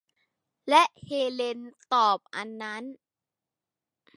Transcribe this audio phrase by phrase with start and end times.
[0.69, 1.59] และเฮเลน
[1.93, 2.83] ตอบ อันนั้น